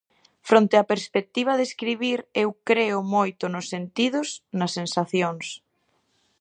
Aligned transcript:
Fronte 0.49 0.75
á 0.81 0.83
perspectiva 0.93 1.51
de 1.55 1.63
escribir 1.69 2.19
eu 2.43 2.49
creo 2.69 2.99
moito 3.15 3.43
nos 3.53 3.69
sentidos, 3.73 4.27
nas 4.59 4.71
sensacións. 4.79 5.45